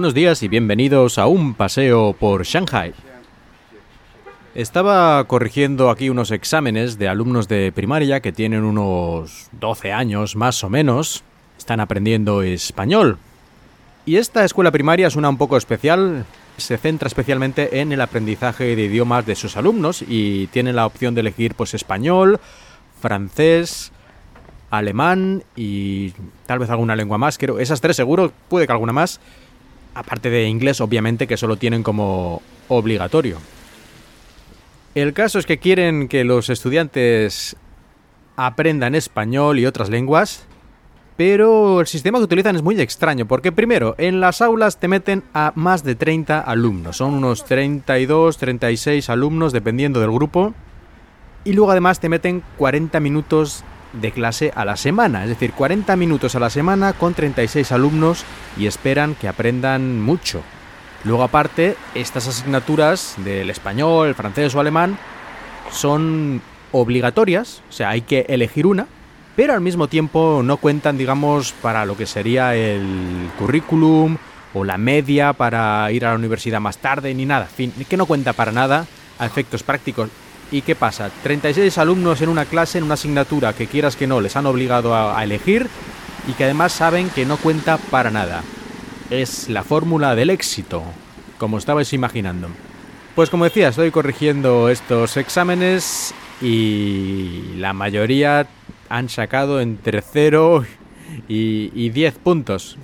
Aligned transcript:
Buenos 0.00 0.14
días 0.14 0.42
y 0.42 0.48
bienvenidos 0.48 1.18
a 1.18 1.26
un 1.26 1.52
paseo 1.52 2.16
por 2.18 2.44
Shanghai. 2.44 2.94
Estaba 4.54 5.22
corrigiendo 5.24 5.90
aquí 5.90 6.08
unos 6.08 6.30
exámenes 6.30 6.98
de 6.98 7.06
alumnos 7.06 7.48
de 7.48 7.70
primaria 7.70 8.20
que 8.20 8.32
tienen 8.32 8.64
unos 8.64 9.50
12 9.60 9.92
años 9.92 10.36
más 10.36 10.64
o 10.64 10.70
menos. 10.70 11.22
Están 11.58 11.80
aprendiendo 11.80 12.40
español. 12.42 13.18
Y 14.06 14.16
esta 14.16 14.42
escuela 14.42 14.70
primaria 14.70 15.06
es 15.06 15.16
una 15.16 15.28
un 15.28 15.36
poco 15.36 15.58
especial. 15.58 16.24
Se 16.56 16.78
centra 16.78 17.06
especialmente 17.06 17.82
en 17.82 17.92
el 17.92 18.00
aprendizaje 18.00 18.74
de 18.74 18.84
idiomas 18.84 19.26
de 19.26 19.34
sus 19.36 19.58
alumnos 19.58 20.02
y 20.08 20.46
tienen 20.46 20.76
la 20.76 20.86
opción 20.86 21.14
de 21.14 21.20
elegir 21.20 21.54
pues 21.56 21.74
español, 21.74 22.40
francés, 23.02 23.92
alemán 24.70 25.44
y 25.56 26.14
tal 26.46 26.58
vez 26.58 26.70
alguna 26.70 26.96
lengua 26.96 27.18
más. 27.18 27.36
Creo 27.36 27.58
esas 27.58 27.82
tres 27.82 27.96
seguro, 27.96 28.32
puede 28.48 28.66
que 28.66 28.72
alguna 28.72 28.94
más 28.94 29.20
aparte 29.94 30.30
de 30.30 30.48
inglés, 30.48 30.80
obviamente, 30.80 31.26
que 31.26 31.36
solo 31.36 31.56
tienen 31.56 31.82
como 31.82 32.42
obligatorio. 32.68 33.38
El 34.94 35.12
caso 35.12 35.38
es 35.38 35.46
que 35.46 35.58
quieren 35.58 36.08
que 36.08 36.24
los 36.24 36.50
estudiantes 36.50 37.56
aprendan 38.36 38.94
español 38.94 39.58
y 39.58 39.66
otras 39.66 39.88
lenguas, 39.88 40.46
pero 41.16 41.80
el 41.80 41.86
sistema 41.86 42.18
que 42.18 42.24
utilizan 42.24 42.56
es 42.56 42.62
muy 42.62 42.80
extraño, 42.80 43.26
porque 43.26 43.52
primero, 43.52 43.94
en 43.98 44.20
las 44.20 44.40
aulas 44.40 44.78
te 44.78 44.88
meten 44.88 45.22
a 45.34 45.52
más 45.54 45.84
de 45.84 45.94
30 45.94 46.40
alumnos, 46.40 46.96
son 46.96 47.14
unos 47.14 47.44
32, 47.44 48.38
36 48.38 49.10
alumnos, 49.10 49.52
dependiendo 49.52 50.00
del 50.00 50.10
grupo, 50.10 50.54
y 51.44 51.52
luego 51.52 51.70
además 51.70 52.00
te 52.00 52.08
meten 52.08 52.42
40 52.56 52.98
minutos 53.00 53.64
de 53.92 54.12
clase 54.12 54.52
a 54.54 54.64
la 54.64 54.76
semana, 54.76 55.24
es 55.24 55.28
decir, 55.28 55.52
40 55.52 55.96
minutos 55.96 56.34
a 56.34 56.40
la 56.40 56.50
semana 56.50 56.92
con 56.92 57.14
36 57.14 57.72
alumnos 57.72 58.24
y 58.56 58.66
esperan 58.66 59.14
que 59.14 59.28
aprendan 59.28 60.00
mucho. 60.00 60.42
Luego 61.04 61.22
aparte, 61.22 61.76
estas 61.94 62.28
asignaturas 62.28 63.14
del 63.18 63.50
español, 63.50 64.08
el 64.08 64.14
francés 64.14 64.54
o 64.54 64.60
alemán 64.60 64.98
son 65.70 66.42
obligatorias, 66.72 67.62
o 67.68 67.72
sea, 67.72 67.90
hay 67.90 68.02
que 68.02 68.26
elegir 68.28 68.66
una, 68.66 68.86
pero 69.34 69.54
al 69.54 69.60
mismo 69.60 69.88
tiempo 69.88 70.42
no 70.44 70.58
cuentan, 70.58 70.98
digamos, 70.98 71.52
para 71.52 71.86
lo 71.86 71.96
que 71.96 72.06
sería 72.06 72.54
el 72.54 73.30
currículum 73.38 74.18
o 74.52 74.64
la 74.64 74.78
media 74.78 75.32
para 75.32 75.90
ir 75.92 76.04
a 76.04 76.10
la 76.10 76.16
universidad 76.16 76.60
más 76.60 76.78
tarde, 76.78 77.14
ni 77.14 77.24
nada, 77.24 77.46
fin, 77.46 77.72
que 77.88 77.96
no 77.96 78.06
cuenta 78.06 78.32
para 78.32 78.52
nada 78.52 78.86
a 79.18 79.26
efectos 79.26 79.62
prácticos 79.62 80.10
¿Y 80.52 80.62
qué 80.62 80.74
pasa? 80.74 81.10
36 81.22 81.78
alumnos 81.78 82.20
en 82.22 82.28
una 82.28 82.44
clase, 82.44 82.78
en 82.78 82.84
una 82.84 82.94
asignatura 82.94 83.52
que 83.52 83.68
quieras 83.68 83.94
que 83.94 84.06
no 84.06 84.20
les 84.20 84.34
han 84.36 84.46
obligado 84.46 84.94
a, 84.94 85.22
elegir 85.22 85.68
y 86.28 86.32
que 86.32 86.44
además 86.44 86.72
saben 86.72 87.08
que 87.10 87.24
no 87.24 87.36
cuenta 87.36 87.78
para 87.78 88.10
nada. 88.10 88.42
Es 89.10 89.48
la 89.48 89.62
fórmula 89.62 90.14
del 90.16 90.30
éxito, 90.30 90.82
como 91.38 91.58
estabais 91.58 91.92
imaginando. 91.92 92.48
Pues 93.14 93.30
como 93.30 93.44
decía, 93.44 93.68
estoy 93.68 93.90
corrigiendo 93.90 94.68
estos 94.68 95.16
exámenes 95.16 96.14
y 96.40 97.54
la 97.56 97.72
mayoría 97.72 98.48
han 98.88 99.08
sacado 99.08 99.60
entre 99.60 100.02
0 100.02 100.64
y, 101.28 101.70
y 101.74 101.90
10 101.90 102.18
puntos. 102.18 102.76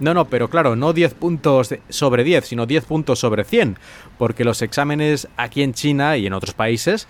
No, 0.00 0.12
no, 0.12 0.24
pero 0.24 0.48
claro, 0.48 0.74
no 0.74 0.92
10 0.92 1.14
puntos 1.14 1.74
sobre 1.88 2.24
10, 2.24 2.46
sino 2.46 2.66
10 2.66 2.84
puntos 2.84 3.20
sobre 3.20 3.44
100, 3.44 3.78
porque 4.18 4.44
los 4.44 4.60
exámenes 4.62 5.28
aquí 5.36 5.62
en 5.62 5.72
China 5.72 6.16
y 6.16 6.26
en 6.26 6.32
otros 6.32 6.54
países 6.54 7.06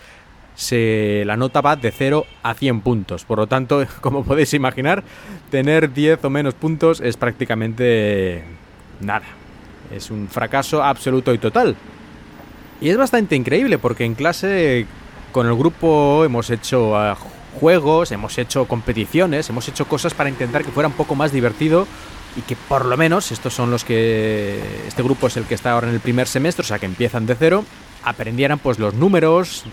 se 0.54 1.24
la 1.26 1.36
nota 1.36 1.60
va 1.60 1.76
de 1.76 1.90
0 1.90 2.26
a 2.42 2.54
100 2.54 2.80
puntos. 2.82 3.24
Por 3.24 3.38
lo 3.38 3.46
tanto, 3.46 3.86
como 4.00 4.24
podéis 4.24 4.54
imaginar, 4.54 5.02
tener 5.50 5.92
10 5.92 6.24
o 6.24 6.30
menos 6.30 6.54
puntos 6.54 7.00
es 7.00 7.16
prácticamente 7.16 8.44
nada. 9.00 9.26
Es 9.94 10.10
un 10.10 10.28
fracaso 10.28 10.82
absoluto 10.82 11.32
y 11.32 11.38
total. 11.38 11.76
Y 12.80 12.90
es 12.90 12.96
bastante 12.96 13.36
increíble 13.36 13.78
porque 13.78 14.04
en 14.04 14.14
clase 14.14 14.86
con 15.32 15.46
el 15.46 15.54
grupo 15.54 16.24
hemos 16.24 16.50
hecho 16.50 16.96
ah, 16.96 17.16
juegos, 17.58 18.12
hemos 18.12 18.36
hecho 18.38 18.66
competiciones, 18.66 19.48
hemos 19.48 19.68
hecho 19.68 19.86
cosas 19.86 20.12
para 20.14 20.28
intentar 20.28 20.64
que 20.64 20.70
fuera 20.70 20.88
un 20.88 20.94
poco 20.94 21.14
más 21.14 21.32
divertido 21.32 21.86
y 22.36 22.42
que 22.42 22.56
por 22.56 22.84
lo 22.84 22.96
menos 22.96 23.30
estos 23.32 23.54
son 23.54 23.70
los 23.70 23.84
que 23.84 24.60
este 24.86 25.02
grupo 25.02 25.28
es 25.28 25.36
el 25.36 25.44
que 25.44 25.54
está 25.54 25.72
ahora 25.72 25.88
en 25.88 25.94
el 25.94 26.00
primer 26.00 26.26
semestre, 26.26 26.62
o 26.62 26.66
sea 26.66 26.78
que 26.78 26.86
empiezan 26.86 27.26
de 27.26 27.34
cero, 27.34 27.64
aprendieran 28.02 28.58
pues 28.58 28.78
los 28.78 28.94
números 28.94 29.64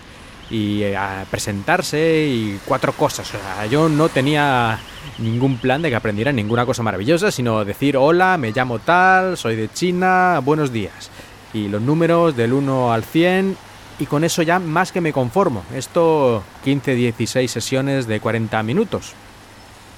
y 0.50 0.82
eh, 0.82 0.96
a 0.96 1.24
presentarse 1.30 2.26
y 2.26 2.60
cuatro 2.64 2.92
cosas. 2.92 3.28
O 3.28 3.38
sea, 3.38 3.66
yo 3.66 3.88
no 3.88 4.08
tenía 4.08 4.78
ningún 5.18 5.56
plan 5.56 5.82
de 5.82 5.90
que 5.90 5.96
aprendieran 5.96 6.36
ninguna 6.36 6.66
cosa 6.66 6.82
maravillosa, 6.82 7.30
sino 7.30 7.64
decir 7.64 7.96
hola, 7.96 8.36
me 8.36 8.52
llamo 8.52 8.78
tal, 8.78 9.36
soy 9.36 9.56
de 9.56 9.68
China, 9.68 10.40
buenos 10.44 10.72
días. 10.72 11.10
Y 11.54 11.68
los 11.68 11.82
números 11.82 12.36
del 12.36 12.52
1 12.52 12.92
al 12.92 13.04
100 13.04 13.56
y 13.98 14.06
con 14.06 14.24
eso 14.24 14.42
ya 14.42 14.58
más 14.58 14.92
que 14.92 15.00
me 15.00 15.12
conformo. 15.12 15.64
Esto 15.74 16.42
15, 16.64 16.94
16 16.94 17.50
sesiones 17.50 18.06
de 18.06 18.20
40 18.20 18.62
minutos 18.62 19.14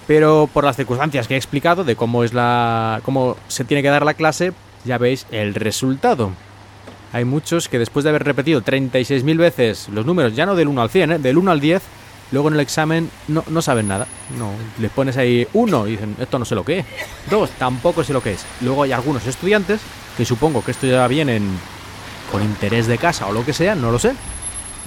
pero 0.06 0.48
por 0.53 0.65
las 0.65 0.76
circunstancias 0.76 1.28
que 1.28 1.34
he 1.34 1.37
explicado 1.37 1.84
de 1.84 1.97
cómo 1.97 2.25
es 2.25 2.32
la 2.32 3.00
cómo 3.04 3.37
se 3.48 3.65
tiene 3.65 3.82
que 3.82 3.88
dar 3.88 4.04
la 4.04 4.15
clase, 4.15 4.53
ya 4.84 4.98
veis 4.98 5.26
el 5.31 5.54
resultado. 5.54 6.32
Hay 7.12 7.25
muchos 7.25 7.69
que 7.69 7.78
después 7.78 8.03
de 8.03 8.10
haber 8.10 8.25
repetido 8.25 8.60
36.000 8.60 9.37
veces 9.37 9.88
los 9.88 10.04
números, 10.04 10.34
ya 10.34 10.47
no 10.47 10.56
del 10.56 10.69
1 10.69 10.82
al 10.82 10.91
100, 10.91 11.12
¿eh? 11.12 11.19
del 11.19 11.38
1 11.38 11.50
al 11.50 11.60
10, 11.60 11.82
luego 12.32 12.48
en 12.48 12.54
el 12.54 12.60
examen 12.60 13.09
no, 13.28 13.44
no 13.48 13.62
saben 13.62 13.87
nada. 13.87 14.06
No, 14.37 14.50
les 14.81 14.91
pones 14.91 15.16
ahí 15.16 15.47
1 15.53 15.87
y 15.87 15.91
dicen, 15.93 16.16
esto 16.19 16.38
no 16.38 16.44
sé 16.44 16.56
lo 16.56 16.64
que 16.64 16.81
es. 16.81 16.87
2, 17.31 17.50
tampoco 17.50 18.03
sé 18.03 18.12
lo 18.12 18.22
que 18.22 18.32
es. 18.32 18.44
Luego 18.62 18.82
hay 18.82 18.93
algunos 18.93 19.26
estudiantes 19.26 19.81
que 20.16 20.25
supongo 20.25 20.64
que 20.64 20.72
esto 20.72 20.87
ya 20.88 21.06
vienen 21.06 21.48
con 22.32 22.43
interés 22.43 22.88
de 22.88 22.98
casa 22.98 23.26
o 23.26 23.32
lo 23.32 23.44
que 23.44 23.53
sea, 23.53 23.76
no 23.76 23.93
lo 23.93 23.98
sé. 24.00 24.12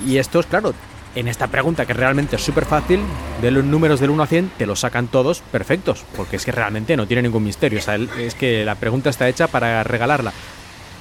Y 0.06 0.18
estos, 0.18 0.46
claro, 0.48 0.74
en 1.20 1.28
esta 1.28 1.48
pregunta 1.48 1.86
que 1.86 1.94
realmente 1.94 2.36
es 2.36 2.44
súper 2.44 2.66
fácil, 2.66 3.00
de 3.42 3.52
los 3.52 3.66
números 3.66 4.00
del 4.00 4.12
1 4.12 4.24
a 4.24 4.28
100 4.28 4.52
te 4.58 4.66
los 4.66 4.82
sacan 4.82 5.08
todos 5.08 5.42
perfectos, 5.52 6.06
porque 6.16 6.36
es 6.36 6.46
que 6.46 6.52
realmente 6.52 6.96
no 6.96 7.08
tiene 7.08 7.24
ningún 7.24 7.44
misterio, 7.44 7.80
es 8.18 8.36
que 8.36 8.64
la 8.64 8.76
pregunta 8.76 9.10
está 9.10 9.28
hecha 9.28 9.48
para 9.48 9.84
regalarla. 9.84 10.32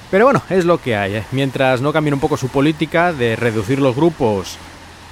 Pero 0.09 0.25
bueno, 0.25 0.41
es 0.49 0.65
lo 0.65 0.81
que 0.81 0.95
hay. 0.95 1.15
¿eh? 1.15 1.23
Mientras 1.31 1.81
no 1.81 1.91
cambien 1.91 2.13
un 2.13 2.19
poco 2.19 2.37
su 2.37 2.47
política 2.47 3.11
de 3.11 3.35
reducir 3.35 3.79
los 3.79 3.95
grupos, 3.95 4.57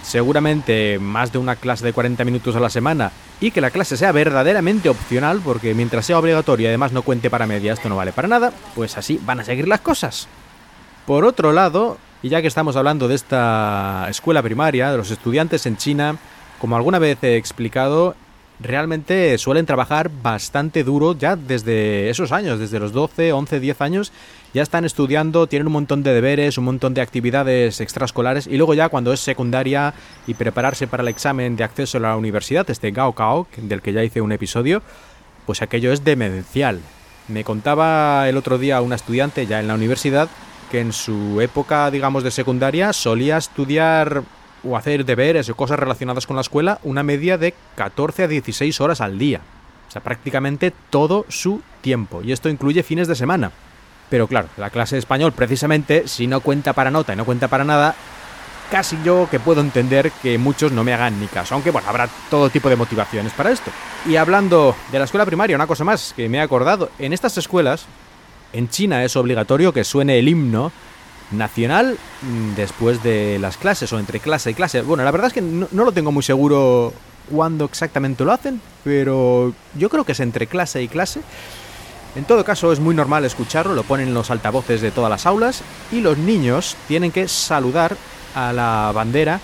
seguramente 0.02 0.98
más 1.00 1.32
de 1.32 1.38
una 1.38 1.56
clase 1.58 1.86
de 1.86 1.94
40 1.94 2.24
minutos 2.24 2.56
a 2.56 2.60
la 2.60 2.70
semana, 2.70 3.12
y 3.42 3.52
que 3.52 3.62
la 3.62 3.72
clase 3.72 3.98
sea 3.98 4.12
verdaderamente 4.12 4.90
opcional, 4.90 5.42
porque 5.44 5.74
mientras 5.74 6.06
sea 6.06 6.18
obligatoria 6.18 6.66
y 6.66 6.68
además 6.70 6.94
no 6.94 7.02
cuente 7.02 7.30
para 7.30 7.46
media, 7.46 7.74
esto 7.74 7.90
no 7.90 7.98
vale 7.98 8.14
para 8.14 8.28
nada, 8.28 8.54
pues 8.74 8.98
así 8.98 9.20
van 9.24 9.42
a 9.42 9.44
seguir 9.44 9.68
las 9.68 9.82
cosas. 9.82 10.28
Por 11.06 11.26
otro 11.26 11.52
lado, 11.52 11.98
y 12.26 12.30
ya 12.30 12.42
que 12.42 12.48
estamos 12.48 12.76
hablando 12.76 13.08
de 13.08 13.14
esta 13.14 14.08
escuela 14.10 14.42
primaria, 14.42 14.90
de 14.90 14.98
los 14.98 15.12
estudiantes 15.12 15.68
en 15.68 15.78
China, 15.78 16.18
como 16.58 16.76
alguna 16.76 16.98
vez 16.98 17.24
he 17.24 17.38
explicado, 17.38 18.16
realmente 18.60 19.38
suelen 19.38 19.68
trabajar 19.68 20.10
bastante 20.24 20.84
duro 20.84 21.16
ya 21.16 21.36
desde 21.36 22.10
esos 22.10 22.32
años, 22.32 22.58
desde 22.58 22.80
los 22.80 22.94
12, 22.94 23.32
11, 23.32 23.60
10 23.60 23.82
años, 23.82 24.12
ya 24.56 24.64
están 24.64 24.86
estudiando, 24.86 25.46
tienen 25.46 25.68
un 25.68 25.74
montón 25.74 26.02
de 26.02 26.16
deberes, 26.16 26.58
un 26.58 26.64
montón 26.64 26.96
de 26.96 27.02
actividades 27.02 27.80
extraescolares 27.80 28.48
y 28.48 28.58
luego 28.58 28.74
ya 28.74 28.90
cuando 28.90 29.14
es 29.14 29.20
secundaria 29.20 29.94
y 30.26 30.34
prepararse 30.34 30.88
para 30.88 31.04
el 31.04 31.10
examen 31.10 31.56
de 31.56 31.64
acceso 31.64 32.00
a 32.00 32.02
la 32.02 32.18
universidad, 32.18 32.68
este 32.68 32.90
Gaokao, 32.90 33.46
del 33.56 33.84
que 33.84 33.94
ya 33.94 34.04
hice 34.04 34.22
un 34.22 34.32
episodio, 34.32 34.82
pues 35.46 35.62
aquello 35.62 35.94
es 35.94 36.04
demencial. 36.04 36.80
Me 37.28 37.44
contaba 37.44 38.28
el 38.28 38.36
otro 38.36 38.58
día 38.58 38.82
una 38.82 38.96
estudiante 38.96 39.46
ya 39.46 39.60
en 39.60 39.68
la 39.68 39.76
universidad 39.76 40.28
que 40.72 40.80
en 40.80 40.94
su 40.94 41.40
época, 41.42 41.90
digamos, 41.92 42.24
de 42.24 42.32
secundaria 42.32 42.94
solía 42.94 43.38
estudiar 43.38 44.24
o 44.64 44.76
hacer 44.76 45.06
deberes 45.06 45.50
o 45.50 45.56
cosas 45.56 45.80
relacionadas 45.80 46.26
con 46.26 46.36
la 46.36 46.42
escuela 46.42 46.80
una 46.84 47.04
media 47.04 47.38
de 47.38 47.54
14 47.76 48.24
a 48.24 48.28
16 48.28 48.82
horas 48.82 49.02
al 49.02 49.18
día. 49.18 49.42
O 49.88 49.92
sea, 49.92 50.02
prácticamente 50.02 50.74
todo 50.90 51.26
su 51.30 51.62
tiempo. 51.82 52.22
Y 52.24 52.32
esto 52.32 52.50
incluye 52.50 52.84
fines 52.84 53.08
de 53.08 53.16
semana. 53.16 53.52
Pero 54.10 54.28
claro, 54.28 54.50
la 54.58 54.70
clase 54.70 54.96
de 54.96 55.00
español, 55.00 55.34
precisamente, 55.34 56.08
si 56.08 56.28
no 56.28 56.42
cuenta 56.42 56.74
para 56.74 56.92
nota 56.92 57.14
y 57.14 57.16
no 57.16 57.26
cuenta 57.26 57.48
para 57.48 57.64
nada, 57.64 57.96
casi 58.70 58.98
yo 59.04 59.28
que 59.30 59.40
puedo 59.40 59.62
entender 59.62 60.12
que 60.22 60.38
muchos 60.38 60.72
no 60.72 60.84
me 60.84 60.94
hagan 60.94 61.20
ni 61.20 61.28
caso. 61.28 61.56
Aunque 61.56 61.72
bueno, 61.72 61.88
habrá 61.88 62.10
todo 62.30 62.50
tipo 62.50 62.70
de 62.70 62.76
motivaciones 62.76 63.34
para 63.34 63.52
esto. 63.52 63.72
Y 64.06 64.16
hablando 64.16 64.76
de 64.92 65.00
la 65.00 65.06
escuela 65.06 65.26
primaria, 65.26 65.56
una 65.56 65.68
cosa 65.68 65.84
más 65.84 66.14
que 66.16 66.30
me 66.30 66.38
he 66.38 66.42
acordado. 66.42 66.90
En 67.00 67.14
estas 67.14 67.38
escuelas, 67.38 67.86
en 68.56 68.70
China 68.70 69.04
es 69.04 69.16
obligatorio 69.16 69.74
que 69.74 69.84
suene 69.84 70.18
el 70.18 70.30
himno 70.30 70.72
nacional 71.32 71.98
mm, 72.22 72.56
después 72.56 73.04
de 73.04 73.38
las 73.40 73.58
clases 73.58 73.92
o 73.92 74.00
entre 74.00 74.20
clase 74.20 74.52
y 74.52 74.54
clase. 74.54 74.82
Bueno, 74.82 75.04
la 75.04 75.12
verdad 75.12 75.28
es 75.28 75.34
que 75.34 75.42
no, 75.42 75.68
lo 75.72 75.92
tengo 75.92 76.12
muy 76.12 76.24
seguro 76.24 76.94
cuándo 77.30 77.66
exactamente 77.66 78.24
lo 78.24 78.32
hacen, 78.32 78.62
pero 78.84 79.54
yo 79.76 79.90
creo 79.90 80.06
que 80.06 80.14
es 80.14 80.20
entre 80.20 80.48
clase 80.48 80.82
y 80.82 80.88
clase. 80.88 81.22
En 82.16 82.24
todo 82.24 82.46
caso 82.46 82.72
es 82.72 82.80
muy 82.80 82.96
normal 82.96 83.26
escucharlo, 83.26 83.74
lo 83.74 83.84
ponen 83.84 84.08
en 84.08 84.14
los 84.14 84.32
altavoces 84.32 84.80
de 84.80 84.92
todas 84.92 85.10
las 85.10 85.26
aulas 85.26 85.62
y 85.92 86.00
los 86.00 86.18
niños 86.18 86.78
tienen 86.88 87.12
que 87.12 87.28
saludar 87.28 87.98
a 88.36 88.54
la 88.54 88.92
bandera 88.94 89.42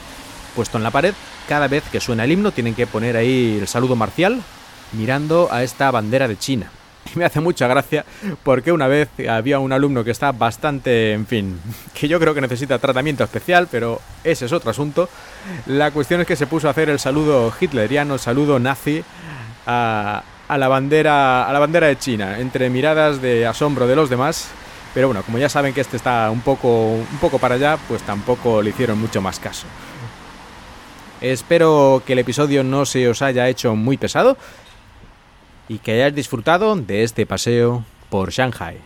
puesto 0.55 0.77
en 0.77 0.83
la 0.83 0.91
pared. 0.91 1.13
Cada 1.49 1.67
vez 1.67 1.83
que 1.91 1.99
suena 1.99 2.23
el 2.23 2.31
himno 2.31 2.51
tienen 2.51 2.75
que 2.75 2.87
poner 2.87 3.17
ahí 3.17 3.57
el 3.59 3.67
saludo 3.67 3.97
marcial 3.97 4.41
mirando 4.93 5.49
a 5.51 5.63
esta 5.63 5.91
bandera 5.91 6.29
de 6.29 6.37
China. 6.37 6.71
Y 7.13 7.17
me 7.19 7.25
hace 7.25 7.39
mucha 7.39 7.67
gracia 7.67 8.05
porque 8.43 8.71
una 8.71 8.87
vez 8.87 9.09
había 9.29 9.59
un 9.59 9.73
alumno 9.73 10.03
que 10.03 10.11
está 10.11 10.31
bastante, 10.31 11.13
en 11.13 11.25
fin, 11.25 11.59
que 11.93 12.07
yo 12.07 12.19
creo 12.19 12.33
que 12.33 12.41
necesita 12.41 12.79
tratamiento 12.79 13.23
especial, 13.23 13.67
pero 13.69 14.01
ese 14.23 14.45
es 14.45 14.51
otro 14.51 14.71
asunto. 14.71 15.09
La 15.65 15.91
cuestión 15.91 16.21
es 16.21 16.27
que 16.27 16.35
se 16.35 16.47
puso 16.47 16.67
a 16.67 16.71
hacer 16.71 16.89
el 16.89 16.99
saludo 16.99 17.53
hitleriano, 17.59 18.15
el 18.15 18.19
saludo 18.19 18.59
nazi 18.59 19.03
a, 19.65 20.23
a 20.47 20.57
la 20.57 20.67
bandera 20.67 21.47
a 21.47 21.53
la 21.53 21.59
bandera 21.59 21.87
de 21.87 21.97
China, 21.97 22.39
entre 22.39 22.69
miradas 22.69 23.21
de 23.21 23.45
asombro 23.47 23.87
de 23.87 23.95
los 23.95 24.09
demás. 24.09 24.49
Pero 24.93 25.07
bueno, 25.07 25.23
como 25.23 25.37
ya 25.37 25.47
saben 25.47 25.73
que 25.73 25.79
este 25.79 25.95
está 25.95 26.29
un 26.29 26.41
poco, 26.41 26.95
un 26.95 27.17
poco 27.21 27.39
para 27.39 27.55
allá, 27.55 27.77
pues 27.87 28.01
tampoco 28.03 28.61
le 28.61 28.71
hicieron 28.71 28.99
mucho 28.99 29.21
más 29.21 29.39
caso. 29.39 29.65
Espero 31.21 32.01
que 32.05 32.13
el 32.13 32.19
episodio 32.19 32.63
no 32.63 32.85
se 32.85 33.07
os 33.07 33.21
haya 33.21 33.47
hecho 33.47 33.75
muy 33.75 33.95
pesado 33.95 34.37
y 35.71 35.79
que 35.79 35.93
hayáis 35.93 36.13
disfrutado 36.13 36.75
de 36.75 37.03
este 37.03 37.25
paseo 37.25 37.85
por 38.09 38.31
Shanghai. 38.31 38.77